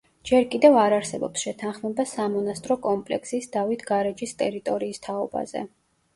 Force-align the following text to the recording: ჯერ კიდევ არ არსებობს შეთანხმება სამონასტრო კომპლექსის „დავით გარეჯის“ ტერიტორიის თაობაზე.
ჯერ 0.27 0.45
კიდევ 0.53 0.77
არ 0.83 0.95
არსებობს 0.95 1.43
შეთანხმება 1.47 2.05
სამონასტრო 2.13 2.79
კომპლექსის 2.87 3.49
„დავით 3.59 3.85
გარეჯის“ 3.93 4.35
ტერიტორიის 4.43 5.05
თაობაზე. 5.07 5.65